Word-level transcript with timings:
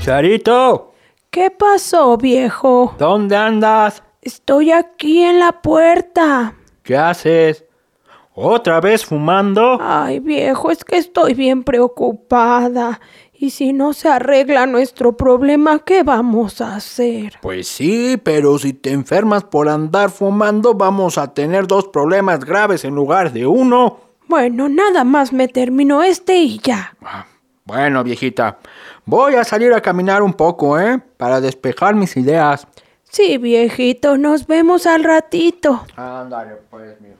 Charito, 0.00 0.92
¿Qué 1.30 1.50
pasó, 1.50 2.16
viejo? 2.16 2.94
¿dónde 2.98 3.36
andas? 3.36 4.02
Estoy 4.22 4.72
aquí 4.72 5.22
en 5.22 5.38
la 5.38 5.52
puerta. 5.62 6.54
¿Qué 6.82 6.96
haces? 6.96 7.64
¿Otra 8.34 8.80
vez 8.80 9.04
fumando? 9.04 9.78
Ay, 9.80 10.18
viejo, 10.18 10.70
es 10.70 10.84
que 10.84 10.96
estoy 10.96 11.34
bien 11.34 11.62
preocupada. 11.62 13.00
Y 13.32 13.50
si 13.50 13.72
no 13.72 13.92
se 13.92 14.08
arregla 14.08 14.66
nuestro 14.66 15.16
problema, 15.16 15.78
¿qué 15.80 16.02
vamos 16.02 16.60
a 16.60 16.76
hacer? 16.76 17.34
Pues 17.40 17.68
sí, 17.68 18.18
pero 18.22 18.58
si 18.58 18.72
te 18.72 18.92
enfermas 18.92 19.44
por 19.44 19.68
andar 19.68 20.10
fumando, 20.10 20.74
vamos 20.74 21.18
a 21.18 21.32
tener 21.32 21.66
dos 21.66 21.88
problemas 21.88 22.44
graves 22.44 22.84
en 22.84 22.94
lugar 22.94 23.32
de 23.32 23.46
uno. 23.46 23.98
Bueno, 24.26 24.68
nada 24.68 25.04
más 25.04 25.32
me 25.32 25.46
termino 25.48 26.02
este 26.02 26.36
y 26.38 26.58
ya. 26.58 26.94
Ah, 27.02 27.26
Bueno, 27.64 28.02
viejita, 28.02 28.58
voy 29.10 29.34
a 29.34 29.44
salir 29.44 29.74
a 29.74 29.80
caminar 29.80 30.22
un 30.22 30.32
poco, 30.32 30.78
¿eh? 30.78 31.02
Para 31.16 31.40
despejar 31.40 31.96
mis 31.96 32.16
ideas. 32.16 32.66
Sí, 33.02 33.38
viejito, 33.38 34.16
nos 34.16 34.46
vemos 34.46 34.86
al 34.86 35.02
ratito. 35.02 35.84
Ándale, 35.96 36.54
pues, 36.70 37.00
mija. 37.00 37.16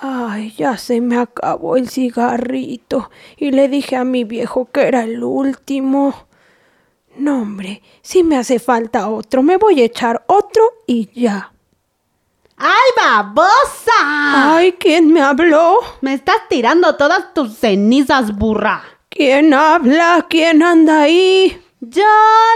Ay, 0.00 0.54
ya 0.56 0.76
se 0.76 1.00
me 1.00 1.18
acabó 1.18 1.76
el 1.76 1.88
cigarrito 1.88 3.10
y 3.36 3.50
le 3.50 3.68
dije 3.68 3.96
a 3.96 4.04
mi 4.04 4.24
viejo 4.24 4.66
que 4.70 4.82
era 4.82 5.02
el 5.02 5.24
último. 5.24 6.14
No, 7.16 7.42
hombre, 7.42 7.82
si 8.02 8.22
me 8.22 8.36
hace 8.36 8.58
falta 8.58 9.08
otro, 9.08 9.42
me 9.42 9.56
voy 9.56 9.80
a 9.80 9.86
echar 9.86 10.22
otro 10.26 10.62
y 10.86 11.10
ya. 11.18 11.52
¡Ay, 12.58 12.90
babosa! 12.96 14.56
Ay, 14.56 14.72
¿quién 14.72 15.12
me 15.12 15.22
habló? 15.22 15.78
Me 16.02 16.12
estás 16.12 16.48
tirando 16.48 16.96
todas 16.96 17.32
tus 17.32 17.56
cenizas, 17.56 18.36
burra. 18.36 18.97
¿Quién 19.18 19.52
habla? 19.52 20.26
¿Quién 20.30 20.62
anda 20.62 21.02
ahí? 21.02 21.60
Yo, 21.80 22.04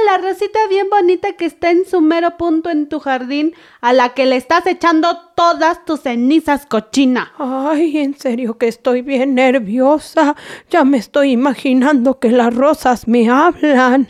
la 0.06 0.18
rosita 0.18 0.60
bien 0.68 0.88
bonita 0.88 1.32
que 1.32 1.44
está 1.44 1.72
en 1.72 1.84
su 1.84 2.00
mero 2.00 2.36
punto 2.36 2.70
en 2.70 2.88
tu 2.88 3.00
jardín, 3.00 3.52
a 3.80 3.92
la 3.92 4.10
que 4.10 4.26
le 4.26 4.36
estás 4.36 4.64
echando 4.68 5.18
todas 5.34 5.84
tus 5.84 6.02
cenizas, 6.02 6.64
cochina. 6.66 7.32
Ay, 7.36 7.98
en 7.98 8.16
serio 8.16 8.58
que 8.58 8.68
estoy 8.68 9.02
bien 9.02 9.34
nerviosa. 9.34 10.36
Ya 10.70 10.84
me 10.84 10.98
estoy 10.98 11.32
imaginando 11.32 12.20
que 12.20 12.30
las 12.30 12.54
rosas 12.54 13.08
me 13.08 13.28
hablan. 13.28 14.08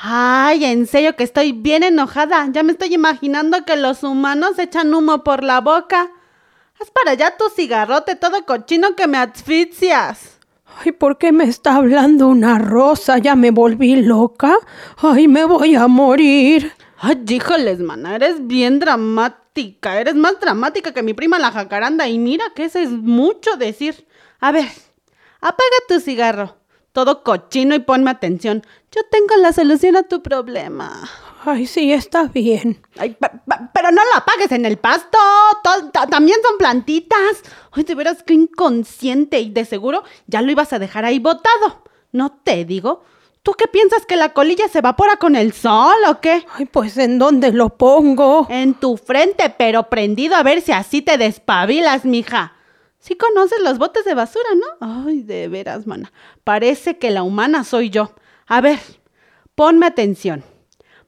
Ay, 0.00 0.64
en 0.64 0.86
serio 0.86 1.16
que 1.16 1.24
estoy 1.24 1.52
bien 1.52 1.82
enojada. 1.82 2.48
Ya 2.50 2.62
me 2.62 2.72
estoy 2.72 2.94
imaginando 2.94 3.66
que 3.66 3.76
los 3.76 4.04
humanos 4.04 4.58
echan 4.58 4.94
humo 4.94 5.22
por 5.22 5.44
la 5.44 5.60
boca. 5.60 6.10
Haz 6.80 6.90
para 6.92 7.10
allá 7.10 7.36
tu 7.36 7.50
cigarrote 7.50 8.16
todo 8.16 8.46
cochino 8.46 8.96
que 8.96 9.06
me 9.06 9.18
asfixias. 9.18 10.39
Ay, 10.78 10.92
¿por 10.92 11.18
qué 11.18 11.32
me 11.32 11.44
está 11.44 11.76
hablando 11.76 12.28
una 12.28 12.58
rosa? 12.58 13.18
¿Ya 13.18 13.36
me 13.36 13.50
volví 13.50 13.96
loca? 13.96 14.56
Ay, 14.96 15.28
me 15.28 15.44
voy 15.44 15.74
a 15.74 15.88
morir. 15.88 16.72
Ay, 16.98 17.22
híjoles, 17.28 17.80
mana, 17.80 18.16
eres 18.16 18.46
bien 18.46 18.78
dramática. 18.78 20.00
Eres 20.00 20.14
más 20.14 20.40
dramática 20.40 20.92
que 20.92 21.02
mi 21.02 21.14
prima 21.14 21.38
la 21.38 21.52
jacaranda. 21.52 22.08
Y 22.08 22.18
mira 22.18 22.44
que 22.54 22.64
eso 22.64 22.78
es 22.78 22.90
mucho 22.90 23.56
decir. 23.56 24.06
A 24.38 24.52
ver, 24.52 24.68
apaga 25.40 25.76
tu 25.88 26.00
cigarro. 26.00 26.56
Todo 26.92 27.22
cochino 27.22 27.74
y 27.74 27.80
ponme 27.80 28.10
atención. 28.10 28.62
Yo 28.90 29.02
tengo 29.10 29.36
la 29.40 29.52
solución 29.52 29.96
a 29.96 30.02
tu 30.02 30.22
problema. 30.22 31.08
Ay, 31.44 31.66
sí, 31.66 31.92
está 31.92 32.24
bien. 32.24 32.82
Ay, 32.98 33.10
pe- 33.18 33.28
pe- 33.30 33.68
pero 33.72 33.90
no 33.90 34.02
lo 34.04 34.16
apagues 34.16 34.52
en 34.52 34.64
el 34.66 34.76
pasto. 34.78 35.18
To- 35.64 35.90
ta- 35.90 36.06
también 36.06 36.38
son 36.46 36.58
plantitas. 36.58 37.42
Ay, 37.72 37.84
de 37.84 37.94
veras 37.94 38.22
que 38.22 38.34
inconsciente. 38.34 39.40
Y 39.40 39.50
de 39.50 39.64
seguro 39.64 40.02
ya 40.26 40.42
lo 40.42 40.50
ibas 40.50 40.72
a 40.72 40.78
dejar 40.78 41.04
ahí 41.04 41.18
botado. 41.18 41.82
No 42.12 42.30
te 42.44 42.64
digo. 42.64 43.02
¿Tú 43.42 43.52
qué 43.52 43.66
piensas 43.68 44.04
que 44.04 44.16
la 44.16 44.34
colilla 44.34 44.68
se 44.68 44.80
evapora 44.80 45.16
con 45.16 45.34
el 45.34 45.54
sol 45.54 45.96
o 46.08 46.20
qué? 46.20 46.44
Ay, 46.58 46.66
pues 46.66 46.98
¿en 46.98 47.18
dónde 47.18 47.52
lo 47.52 47.70
pongo? 47.70 48.46
En 48.50 48.74
tu 48.74 48.98
frente, 48.98 49.48
pero 49.56 49.84
prendido 49.88 50.36
a 50.36 50.42
ver 50.42 50.60
si 50.60 50.72
así 50.72 51.00
te 51.00 51.16
despabilas, 51.16 52.04
mija. 52.04 52.52
Sí 52.98 53.14
conoces 53.16 53.60
los 53.62 53.78
botes 53.78 54.04
de 54.04 54.12
basura, 54.12 54.48
¿no? 54.56 55.06
Ay, 55.06 55.22
de 55.22 55.48
veras, 55.48 55.86
mana. 55.86 56.12
Parece 56.44 56.98
que 56.98 57.10
la 57.10 57.22
humana 57.22 57.64
soy 57.64 57.88
yo. 57.88 58.12
A 58.46 58.60
ver, 58.60 58.78
ponme 59.54 59.86
atención. 59.86 60.44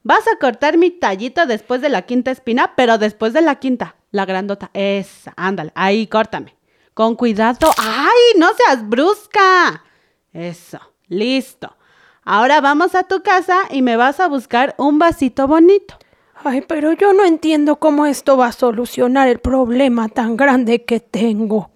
Vas 0.05 0.27
a 0.27 0.37
cortar 0.37 0.79
mi 0.79 0.91
tallito 0.91 1.47
después 1.47 1.81
de 1.81 1.89
la 1.89 2.03
quinta 2.03 2.31
espina, 2.31 2.75
pero 2.77 2.99
después 2.99 3.33
de 3.33 3.41
la 3.41 3.57
quinta, 3.57 3.97
la 4.11 4.25
grandota. 4.25 4.71
Esa, 4.75 5.33
ándale, 5.37 5.73
ahí, 5.75 6.07
córtame. 6.07 6.57
Con 6.95 7.15
cuidado. 7.15 7.71
¡Ay, 7.79 8.39
no 8.39 8.49
seas 8.55 8.89
brusca! 8.89 9.85
Eso, 10.33 10.81
listo. 11.09 11.77
Ahora 12.25 12.61
vamos 12.61 12.95
a 12.95 13.05
tu 13.05 13.23
casa 13.23 13.61
y 13.71 13.83
me 13.83 13.97
vas 13.97 14.21
a 14.21 14.29
buscar 14.29 14.75
un 14.79 14.99
vasito 14.99 15.47
bonito. 15.47 15.97
Ay, 16.45 16.63
pero 16.63 16.93
yo 16.93 17.13
no 17.13 17.25
entiendo 17.25 17.77
cómo 17.77 18.07
esto 18.07 18.37
va 18.37 18.49
a 18.49 18.53
solucionar 18.53 19.29
el 19.29 19.39
problema 19.39 20.09
tan 20.09 20.37
grande 20.37 20.85
que 20.85 20.99
tengo. 20.99 21.71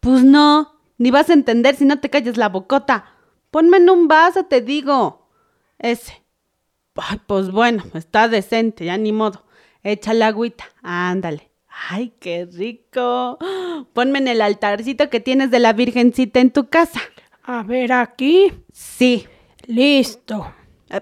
Pues 0.00 0.22
no, 0.22 0.78
ni 0.98 1.10
vas 1.10 1.30
a 1.30 1.34
entender 1.34 1.76
si 1.76 1.86
no 1.86 1.98
te 1.98 2.10
calles 2.10 2.36
la 2.36 2.50
bocota. 2.50 3.06
Ponme 3.50 3.78
en 3.78 3.88
un 3.88 4.08
vaso, 4.08 4.44
te 4.44 4.60
digo. 4.60 5.28
Ese. 5.78 6.25
Ay, 6.96 7.20
pues 7.26 7.50
bueno, 7.50 7.84
está 7.94 8.28
decente, 8.28 8.84
ya 8.84 8.96
ni 8.96 9.12
modo. 9.12 9.44
Échale 9.82 10.24
agüita, 10.24 10.64
ándale. 10.82 11.50
Ay, 11.90 12.14
qué 12.18 12.48
rico. 12.50 13.38
Ponme 13.92 14.18
en 14.18 14.28
el 14.28 14.40
altarcito 14.40 15.10
que 15.10 15.20
tienes 15.20 15.50
de 15.50 15.58
la 15.58 15.72
Virgencita 15.74 16.40
en 16.40 16.50
tu 16.50 16.68
casa. 16.68 17.00
A 17.44 17.62
ver, 17.62 17.92
aquí. 17.92 18.52
Sí. 18.72 19.26
Listo. 19.66 20.52
¿A, 20.90 20.96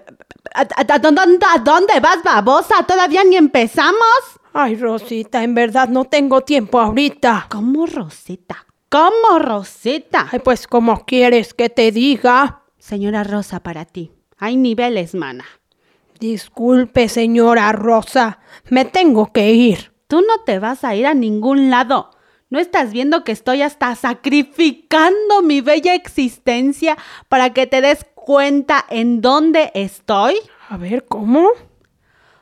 a- 0.55 0.93
a 0.93 0.99
dónde, 0.99 1.21
a 1.21 1.59
dónde 1.59 1.99
vas, 2.01 2.21
babosa? 2.23 2.83
Todavía 2.87 3.23
ni 3.23 3.35
empezamos. 3.37 4.19
Ay, 4.53 4.75
Rosita, 4.75 5.43
en 5.43 5.53
verdad 5.55 5.89
no 5.89 6.05
tengo 6.05 6.41
tiempo 6.41 6.79
ahorita. 6.79 7.47
¿Cómo, 7.49 7.85
Rosita? 7.85 8.65
¿Cómo, 8.89 9.39
Rosita? 9.39 10.27
Ay, 10.31 10.39
pues, 10.39 10.67
¿cómo 10.67 11.05
quieres 11.05 11.53
que 11.53 11.69
te 11.69 11.91
diga? 11.91 12.61
Señora 12.77 13.23
Rosa, 13.23 13.61
para 13.61 13.85
ti. 13.85 14.11
Hay 14.37 14.55
niveles, 14.57 15.13
mana. 15.15 15.45
Disculpe, 16.19 17.09
señora 17.09 17.71
Rosa, 17.71 18.39
me 18.69 18.85
tengo 18.85 19.33
que 19.33 19.51
ir. 19.51 19.91
Tú 20.07 20.21
no 20.21 20.43
te 20.45 20.59
vas 20.59 20.83
a 20.83 20.95
ir 20.95 21.07
a 21.07 21.13
ningún 21.13 21.69
lado. 21.69 22.11
¿No 22.49 22.59
estás 22.59 22.93
viendo 22.93 23.23
que 23.23 23.31
estoy 23.31 23.61
hasta 23.63 23.93
sacrificando 23.95 25.41
mi 25.41 25.61
bella 25.61 25.93
existencia 25.93 26.97
para 27.27 27.51
que 27.51 27.67
te 27.67 27.81
des 27.81 28.05
cuenta 28.13 28.85
en 28.89 29.19
dónde 29.19 29.71
estoy? 29.73 30.35
A 30.69 30.77
ver, 30.77 31.05
¿cómo? 31.05 31.49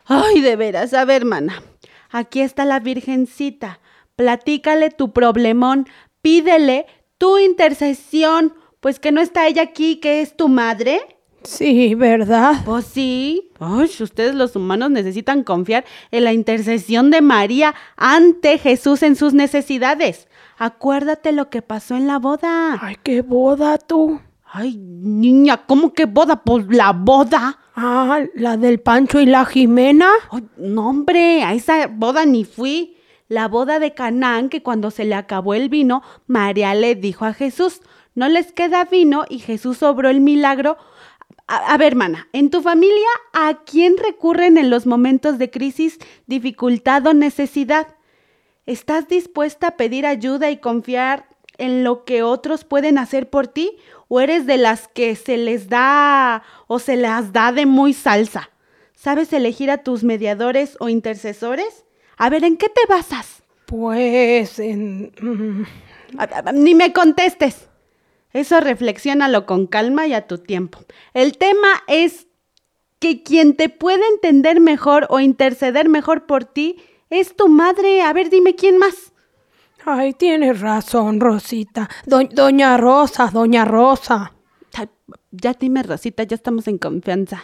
Ay, 0.05 0.41
de 0.41 0.55
veras, 0.55 0.93
a 0.93 1.05
ver, 1.05 1.23
hermana. 1.23 1.63
Aquí 2.11 2.41
está 2.41 2.65
la 2.65 2.79
Virgencita. 2.79 3.79
Platícale 4.15 4.91
tu 4.91 5.13
problemón, 5.13 5.87
pídele 6.21 6.85
tu 7.17 7.39
intercesión, 7.39 8.53
pues 8.79 8.99
que 8.99 9.11
no 9.11 9.21
está 9.21 9.47
ella 9.47 9.63
aquí, 9.63 9.95
que 9.95 10.21
es 10.21 10.37
tu 10.37 10.47
madre. 10.47 11.12
Sí, 11.43 11.95
¿verdad? 11.95 12.61
Pues 12.65 12.85
sí. 12.85 13.51
Ay, 13.59 13.89
ustedes 13.99 14.35
los 14.35 14.55
humanos 14.55 14.91
necesitan 14.91 15.43
confiar 15.43 15.85
en 16.11 16.23
la 16.23 16.33
intercesión 16.33 17.11
de 17.11 17.21
María 17.21 17.75
ante 17.97 18.57
Jesús 18.57 19.03
en 19.03 19.15
sus 19.15 19.33
necesidades. 19.33 20.27
Acuérdate 20.57 21.31
lo 21.31 21.49
que 21.49 21.61
pasó 21.61 21.95
en 21.95 22.07
la 22.07 22.19
boda. 22.19 22.77
Ay, 22.81 22.97
qué 23.03 23.21
boda 23.21 23.77
tú. 23.77 24.19
Ay, 24.45 24.77
niña, 24.77 25.65
¿cómo 25.65 25.93
que 25.93 26.05
boda? 26.05 26.43
Pues 26.43 26.67
la 26.69 26.93
boda. 26.93 27.59
Ah, 27.75 28.19
la 28.35 28.55
del 28.55 28.79
Pancho 28.79 29.19
y 29.19 29.25
la 29.25 29.45
Jimena. 29.45 30.09
Ay, 30.31 30.43
no, 30.57 30.89
hombre, 30.89 31.43
a 31.43 31.53
esa 31.53 31.87
boda 31.87 32.25
ni 32.25 32.45
fui. 32.45 32.97
La 33.27 33.47
boda 33.47 33.79
de 33.79 33.93
Canaán, 33.93 34.49
que 34.49 34.61
cuando 34.61 34.91
se 34.91 35.05
le 35.05 35.15
acabó 35.15 35.55
el 35.55 35.69
vino, 35.69 36.03
María 36.27 36.75
le 36.75 36.93
dijo 36.93 37.25
a 37.25 37.33
Jesús, 37.33 37.81
no 38.15 38.29
les 38.29 38.51
queda 38.51 38.85
vino 38.85 39.25
y 39.27 39.39
Jesús 39.39 39.81
obró 39.81 40.09
el 40.09 40.21
milagro. 40.21 40.77
A, 41.47 41.73
a, 41.73 41.77
ver, 41.77 41.95
mana, 41.95 42.29
en 42.33 42.49
tu 42.49 42.61
familia, 42.61 43.07
¿a 43.33 43.59
quién 43.65 43.97
recurren 43.97 44.57
en 44.57 44.69
los 44.69 44.85
momentos 44.85 45.37
de 45.37 45.51
crisis, 45.51 45.99
dificultad 46.25 47.05
o 47.07 47.13
necesidad? 47.13 47.87
¿Estás 48.65 49.07
dispuesta 49.09 49.67
a 49.67 49.77
pedir 49.77 50.05
ayuda 50.05 50.49
y 50.51 50.57
confiar 50.57 51.27
en 51.57 51.83
lo 51.83 52.05
que 52.05 52.23
otros 52.23 52.63
pueden 52.63 52.97
hacer 52.97 53.29
por 53.29 53.47
ti? 53.47 53.75
¿O 54.07 54.21
eres 54.21 54.45
de 54.45 54.57
las 54.57 54.87
que 54.87 55.15
se 55.17 55.35
les 55.37 55.67
da 55.67 56.43
o 56.67 56.79
se 56.79 56.95
las 56.95 57.33
da 57.33 57.51
de 57.51 57.65
muy 57.65 57.93
salsa? 57.93 58.49
¿Sabes 58.95 59.33
elegir 59.33 59.69
a 59.69 59.79
tus 59.83 60.03
mediadores 60.05 60.77
o 60.79 60.87
intercesores? 60.87 61.83
A 62.15 62.29
ver, 62.29 62.45
¿en 62.45 62.55
qué 62.55 62.69
te 62.69 62.81
basas? 62.87 63.43
Pues 63.65 64.59
en... 64.59 65.11
mm, 65.19 65.63
A- 66.19 66.39
a- 66.49 66.51
Ni 66.53 66.73
me 66.73 66.93
contestes. 66.93 67.67
Eso 68.33 68.59
reflexiónalo 68.59 69.45
con 69.45 69.68
calma 69.68 70.07
y 70.07 70.13
a 70.13 70.27
tu 70.27 70.39
tiempo. 70.39 70.80
El 71.13 71.38
tema 71.38 71.68
es 71.88 72.27
que 73.00 73.21
quien 73.24 73.56
te 73.56 73.69
puede 73.69 74.01
entender 74.13 74.59
mejor 74.59 75.06
o 75.09 75.19
interceder 75.19 75.88
mejor 75.89 76.25
por 76.25 76.45
ti 76.45 76.77
es 77.09 77.35
tu 77.35 77.47
madre. 77.47 78.01
A 78.01 78.12
ver, 78.13 78.30
dime 78.30 78.56
quién 78.56 78.77
más. 78.77 79.12
Ay, 79.85 80.13
tienes 80.13 80.62
razón, 80.62 81.19
Rosita. 81.19 81.89
Do- 82.06 82.24
doña 82.31 82.77
Rosa, 82.77 83.30
doña 83.31 83.65
Rosa. 83.65 84.33
Ay, 84.74 84.88
Ya 85.31 85.53
dime, 85.53 85.83
Rosita, 85.83 86.24
ya 86.24 86.36
estamos 86.36 86.68
en 86.68 86.77
confianza. 86.77 87.44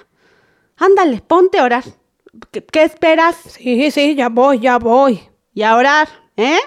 Ándale, 0.77 1.21
ponte 1.21 1.59
a 1.59 1.65
orar. 1.65 1.83
¿Qué, 2.51 2.63
qué 2.63 2.83
esperas? 2.83 3.35
Sí, 3.35 3.91
sí, 3.91 4.15
ya 4.15 4.29
voy, 4.29 4.59
ya 4.59 4.77
voy. 4.79 5.19
Y 5.53 5.63
a 5.63 5.75
orar, 5.75 6.07
¿eh? 6.37 6.57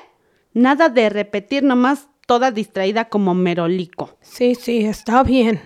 Nada 0.53 0.91
de 0.91 1.09
repetir 1.09 1.63
nomás 1.63 2.09
toda 2.33 2.51
distraída 2.51 3.11
como 3.11 3.35
merolico. 3.35 4.17
Sí, 4.23 4.55
sí, 4.55 4.87
está 4.87 5.23
bien. 5.23 5.61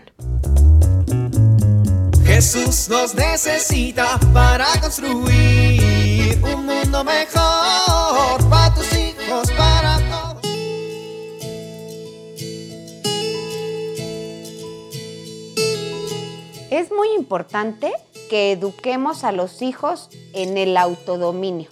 Jesús 2.24 2.88
nos 2.88 3.14
necesita 3.14 4.18
para 4.34 4.66
construir 4.80 6.36
un 6.42 6.66
mundo 6.66 7.04
mejor 7.04 8.50
para 8.50 8.74
tus 8.74 8.92
hijos, 8.94 9.48
para 9.52 10.00
todos. 10.10 10.42
Es 16.72 16.90
muy 16.90 17.10
importante 17.16 17.92
que 18.28 18.50
eduquemos 18.50 19.22
a 19.22 19.30
los 19.30 19.62
hijos 19.62 20.10
en 20.32 20.58
el 20.58 20.76
autodominio. 20.76 21.68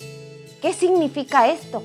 ¿Qué 0.62 0.72
significa 0.72 1.48
esto? 1.48 1.82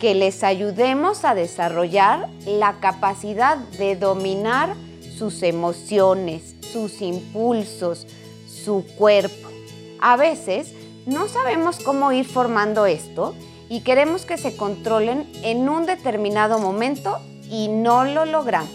Que 0.00 0.14
les 0.14 0.42
ayudemos 0.42 1.24
a 1.24 1.34
desarrollar 1.34 2.28
la 2.46 2.80
capacidad 2.80 3.56
de 3.56 3.96
dominar 3.96 4.74
sus 5.16 5.42
emociones, 5.42 6.56
sus 6.72 7.02
impulsos, 7.02 8.06
su 8.46 8.84
cuerpo. 8.96 9.48
A 10.00 10.16
veces 10.16 10.72
no 11.04 11.28
sabemos 11.28 11.78
cómo 11.80 12.12
ir 12.12 12.24
formando 12.24 12.86
esto 12.86 13.34
y 13.68 13.82
queremos 13.82 14.24
que 14.24 14.38
se 14.38 14.56
controlen 14.56 15.30
en 15.42 15.68
un 15.68 15.84
determinado 15.84 16.58
momento 16.58 17.18
y 17.50 17.68
no 17.68 18.04
lo 18.04 18.24
logramos. 18.24 18.70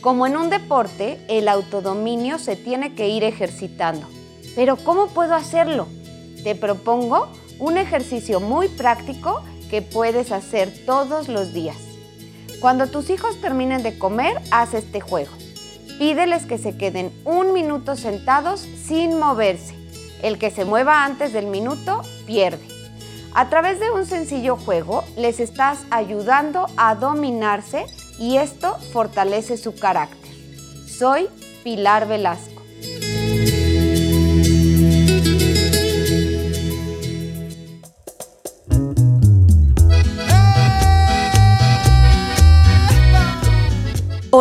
Como 0.00 0.26
en 0.26 0.38
un 0.38 0.48
deporte, 0.48 1.20
el 1.28 1.48
autodominio 1.48 2.38
se 2.38 2.56
tiene 2.56 2.94
que 2.94 3.10
ir 3.10 3.22
ejercitando. 3.24 4.06
Pero 4.56 4.76
¿cómo 4.76 5.08
puedo 5.08 5.34
hacerlo? 5.34 5.86
Te 6.42 6.54
propongo 6.54 7.28
un 7.58 7.76
ejercicio 7.76 8.40
muy 8.40 8.68
práctico 8.68 9.42
que 9.70 9.82
puedes 9.82 10.32
hacer 10.32 10.84
todos 10.84 11.28
los 11.28 11.54
días. 11.54 11.76
Cuando 12.60 12.88
tus 12.88 13.08
hijos 13.08 13.40
terminen 13.40 13.82
de 13.82 13.98
comer, 13.98 14.38
haz 14.50 14.74
este 14.74 15.00
juego. 15.00 15.32
Pídeles 15.98 16.44
que 16.44 16.58
se 16.58 16.76
queden 16.76 17.12
un 17.24 17.52
minuto 17.52 17.96
sentados 17.96 18.60
sin 18.60 19.18
moverse. 19.18 19.74
El 20.22 20.38
que 20.38 20.50
se 20.50 20.64
mueva 20.64 21.04
antes 21.04 21.32
del 21.32 21.46
minuto 21.46 22.02
pierde. 22.26 22.66
A 23.32 23.48
través 23.48 23.78
de 23.80 23.90
un 23.90 24.06
sencillo 24.06 24.56
juego 24.56 25.04
les 25.16 25.40
estás 25.40 25.78
ayudando 25.90 26.66
a 26.76 26.96
dominarse 26.96 27.86
y 28.18 28.36
esto 28.36 28.76
fortalece 28.92 29.56
su 29.56 29.74
carácter. 29.74 30.34
Soy 30.86 31.28
Pilar 31.62 32.08
Velasco. 32.08 32.59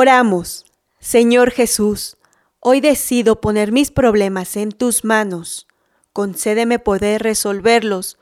Oramos. 0.01 0.66
Señor 1.01 1.51
Jesús, 1.51 2.16
hoy 2.62 2.80
decido 2.80 3.42
poner 3.42 3.74
mis 3.74 3.92
problemas 3.92 4.56
en 4.56 4.72
tus 4.72 5.04
manos. 5.04 5.68
Concédeme 6.13 6.80
poder 6.80 7.22
resolverlos, 7.22 8.18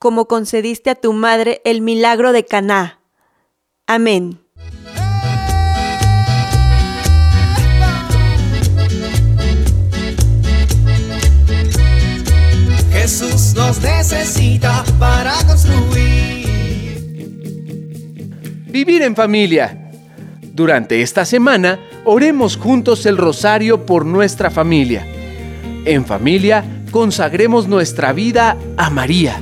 como 0.00 0.26
concediste 0.26 0.90
a 0.90 0.96
tu 0.96 1.12
madre 1.12 1.62
el 1.64 1.82
milagro 1.82 2.32
de 2.32 2.44
Caná. 2.44 2.98
Amén. 3.86 4.40
Jesús 12.90 13.54
nos 13.54 13.80
necesita 13.80 14.84
para 14.98 15.34
construir. 15.46 16.48
Vivir 18.66 19.02
en 19.02 19.14
familia. 19.14 19.89
Durante 20.60 21.00
esta 21.00 21.24
semana, 21.24 21.78
oremos 22.04 22.58
juntos 22.58 23.06
el 23.06 23.16
rosario 23.16 23.86
por 23.86 24.04
nuestra 24.04 24.50
familia. 24.50 25.06
En 25.86 26.04
familia, 26.04 26.62
consagremos 26.90 27.66
nuestra 27.66 28.12
vida 28.12 28.58
a 28.76 28.90
María, 28.90 29.40